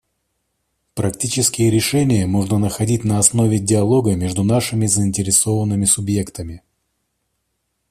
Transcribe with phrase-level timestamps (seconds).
[0.95, 6.63] Практические решения можно находить на основе диалога между нашими заинтересованными субъектами.